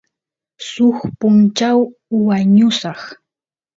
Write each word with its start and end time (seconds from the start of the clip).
suk 0.69 0.97
punchaw 1.19 1.79
wañusaq 2.25 3.01